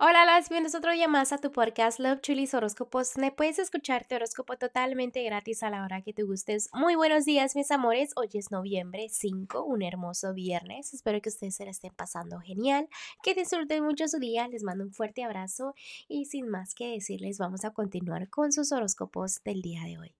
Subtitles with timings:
[0.00, 3.16] Hola, las bienvenidos otro día más a tu podcast Love Chulis Horóscopos.
[3.16, 6.68] Me puedes escuchar tu horóscopo totalmente gratis a la hora que te gustes.
[6.72, 8.10] Muy buenos días, mis amores.
[8.16, 10.92] Hoy es noviembre 5, un hermoso viernes.
[10.94, 12.88] Espero que ustedes se la estén pasando genial,
[13.22, 14.48] que disfruten mucho su día.
[14.48, 15.76] Les mando un fuerte abrazo
[16.08, 20.16] y sin más que decirles, vamos a continuar con sus horóscopos del día de hoy.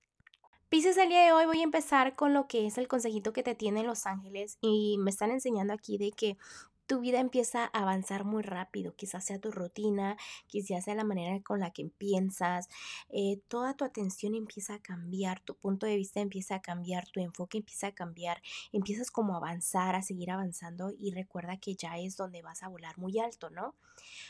[0.68, 3.43] Pisces, el día de hoy voy a empezar con lo que es el consejito que
[3.43, 6.36] te tienen los ángeles y me están enseñando aquí de que
[6.87, 11.43] tu vida empieza a avanzar muy rápido, quizás sea tu rutina, quizás sea la manera
[11.43, 12.68] con la que piensas,
[13.08, 17.21] eh, toda tu atención empieza a cambiar, tu punto de vista empieza a cambiar, tu
[17.21, 21.99] enfoque empieza a cambiar, empiezas como a avanzar, a seguir avanzando y recuerda que ya
[21.99, 23.75] es donde vas a volar muy alto, ¿no?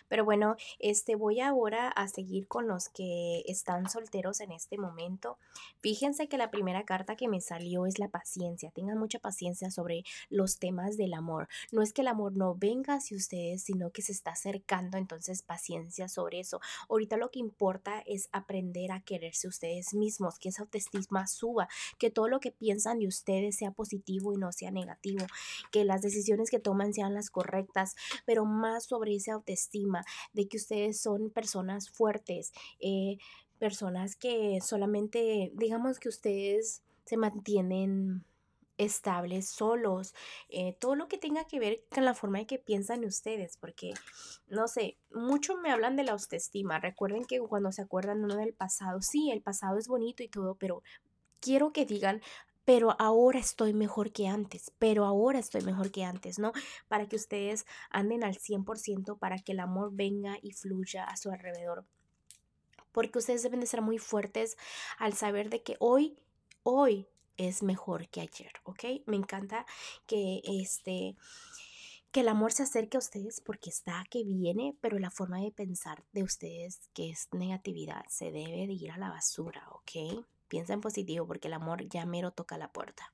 [0.09, 5.39] Pero bueno, este voy ahora a seguir con los que están solteros en este momento.
[5.81, 8.71] Fíjense que la primera carta que me salió es la paciencia.
[8.71, 11.49] Tengan mucha paciencia sobre los temas del amor.
[11.73, 15.43] No es que el amor no venga hacia ustedes, sino que se está acercando, entonces
[15.43, 16.61] paciencia sobre eso.
[16.91, 22.11] Ahorita lo que importa es aprender a quererse ustedes mismos, que esa autoestima suba, que
[22.11, 25.25] todo lo que piensan de ustedes sea positivo y no sea negativo,
[25.73, 27.95] que las decisiones que toman sean las correctas,
[28.27, 33.19] pero más sobre esa autoestima, de que ustedes son personas fuertes, eh,
[33.59, 38.25] personas que solamente, digamos que ustedes se mantienen
[38.79, 40.15] estables, solos,
[40.49, 43.95] eh, todo lo que tenga que ver con la forma en que piensan ustedes, porque,
[44.47, 46.79] no sé, mucho me hablan de la autoestima.
[46.81, 50.57] Recuerden que cuando se acuerdan uno del pasado, sí, el pasado es bonito y todo,
[50.57, 50.83] pero
[51.41, 52.21] quiero que digan,
[52.65, 56.53] pero ahora estoy mejor que antes, pero ahora estoy mejor que antes, ¿no?
[56.89, 61.31] Para que ustedes anden al 100%, para que el amor venga y fluya a su
[61.31, 61.85] alrededor.
[62.93, 64.57] Porque ustedes deben de ser muy fuertes
[64.99, 66.17] al saber de que hoy,
[66.63, 68.85] hoy es mejor que ayer, ¿ok?
[69.07, 69.67] Me encanta
[70.07, 71.17] que este
[72.15, 75.51] que el amor se acerque a ustedes porque está que viene, pero la forma de
[75.51, 80.25] pensar de ustedes que es negatividad se debe de ir a la basura, ¿ok?
[80.47, 83.11] Piensa en positivo porque el amor ya mero toca la puerta.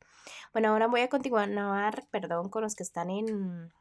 [0.53, 3.73] Bueno, ahora voy a continuar, perdón, con los que están en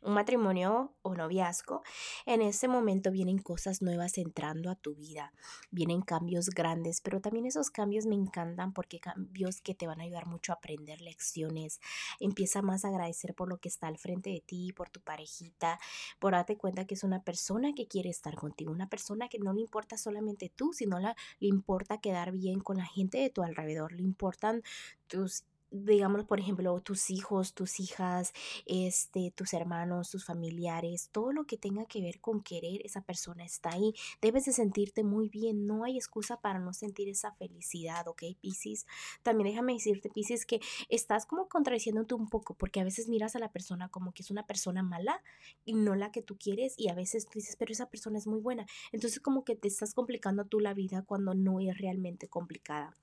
[0.00, 1.82] un matrimonio o noviazgo,
[2.26, 5.32] en ese momento vienen cosas nuevas entrando a tu vida,
[5.70, 10.04] vienen cambios grandes, pero también esos cambios me encantan porque cambios que te van a
[10.04, 11.80] ayudar mucho a aprender lecciones.
[12.20, 15.78] Empieza más a agradecer por lo que está al frente de ti, por tu parejita,
[16.18, 19.52] por darte cuenta que es una persona que quiere estar contigo, una persona que no
[19.52, 23.42] le importa solamente tú, sino la, le importa quedar bien con la gente de tu
[23.42, 24.62] alrededor, le importan
[25.08, 28.32] tus digamos, por ejemplo, tus hijos, tus hijas,
[28.66, 33.44] este, tus hermanos, tus familiares, todo lo que tenga que ver con querer, esa persona
[33.44, 33.94] está ahí.
[34.22, 38.86] Debes de sentirte muy bien, no hay excusa para no sentir esa felicidad, ¿ok, Piscis?
[39.22, 43.38] También déjame decirte, Piscis, que estás como contradiciéndote un poco, porque a veces miras a
[43.38, 45.22] la persona como que es una persona mala
[45.64, 48.26] y no la que tú quieres, y a veces tú dices, pero esa persona es
[48.26, 48.66] muy buena.
[48.92, 52.96] Entonces como que te estás complicando tú la vida cuando no es realmente complicada.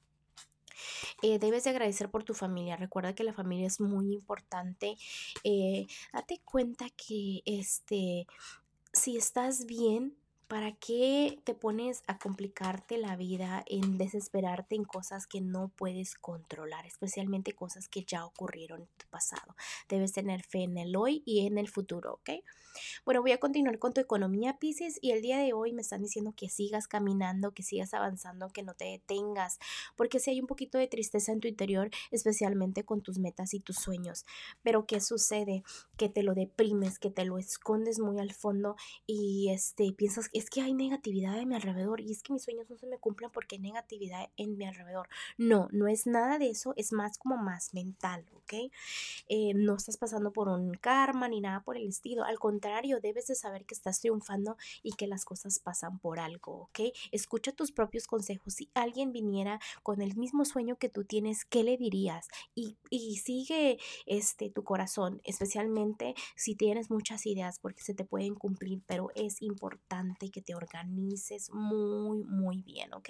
[1.28, 2.78] Eh, debes de agradecer por tu familia.
[2.78, 4.96] Recuerda que la familia es muy importante.
[5.44, 8.28] Eh, date cuenta que este,
[8.94, 10.16] si estás bien,
[10.48, 16.14] ¿Para qué te pones a complicarte la vida, en desesperarte en cosas que no puedes
[16.14, 19.56] controlar, especialmente cosas que ya ocurrieron en tu pasado?
[19.90, 22.30] Debes tener fe en el hoy y en el futuro, ¿ok?
[23.06, 26.02] Bueno, voy a continuar con tu economía, Pisces, y el día de hoy me están
[26.02, 29.60] diciendo que sigas caminando, que sigas avanzando, que no te detengas,
[29.96, 33.60] porque si hay un poquito de tristeza en tu interior, especialmente con tus metas y
[33.60, 34.26] tus sueños.
[34.62, 35.64] Pero ¿qué sucede?
[35.98, 38.76] Que te lo deprimes, que te lo escondes muy al fondo
[39.08, 42.69] y este piensas es que hay negatividad en mi alrededor y es que mis sueños
[42.69, 45.07] no se me cumplen porque hay negatividad en mi alrededor.
[45.38, 48.72] No, no es nada de eso, es más como más mental, ¿ok?
[49.29, 53.28] Eh, no estás pasando por un karma ni nada por el estilo, al contrario, debes
[53.28, 56.79] de saber que estás triunfando y que las cosas pasan por algo, ¿ok?
[57.12, 58.56] Escucha tus propios consejos.
[58.56, 62.28] Si alguien viniera con el mismo sueño que tú tienes, ¿qué le dirías?
[62.53, 68.35] Y, y sigue este, tu corazón, especialmente si tienes muchas ideas porque se te pueden
[68.35, 73.09] cumplir, pero es importante y que te organices muy, muy bien, ¿ok?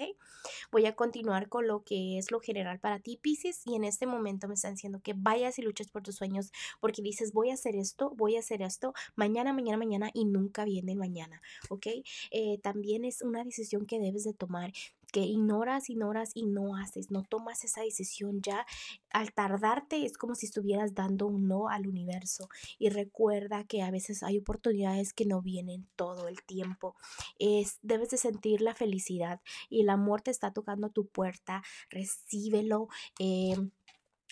[0.70, 4.06] Voy a continuar con lo que es lo general para ti, Pisces, y en este
[4.06, 7.54] momento me están diciendo que vayas y luches por tus sueños porque dices, voy a
[7.54, 11.86] hacer esto, voy a hacer esto, mañana, mañana, mañana y nunca viene mañana, ¿ok?
[12.30, 14.72] Eh, también es una decisión que debes de tomar
[15.12, 18.66] que ignoras, ignoras y no haces, no tomas esa decisión ya.
[19.10, 22.48] Al tardarte es como si estuvieras dando un no al universo.
[22.78, 26.94] Y recuerda que a veces hay oportunidades que no vienen todo el tiempo.
[27.38, 31.62] Es, debes de sentir la felicidad y el amor te está tocando tu puerta.
[31.90, 32.88] Recíbelo.
[33.18, 33.56] Eh,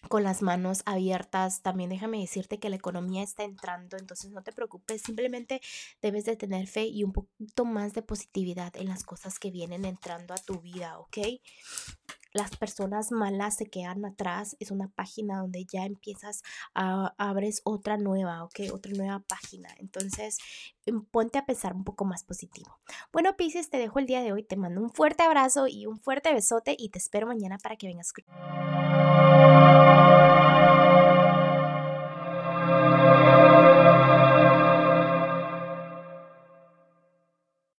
[0.08, 1.62] con las manos abiertas.
[1.62, 5.60] También déjame decirte que la economía está entrando, entonces no te preocupes, simplemente
[6.02, 9.84] debes de tener fe y un poquito más de positividad en las cosas que vienen
[9.84, 11.18] entrando a tu vida, ¿ok?
[12.34, 16.42] Las personas malas se quedan atrás, es una página donde ya empiezas
[16.74, 18.72] a abres otra nueva, ¿ok?
[18.72, 19.68] Otra nueva página.
[19.78, 20.38] Entonces,
[20.84, 22.80] em, ponte a pensar un poco más positivo.
[23.12, 26.00] Bueno, Pisces, te dejo el día de hoy, te mando un fuerte abrazo y un
[26.00, 28.12] fuerte besote y te espero mañana para que vengas.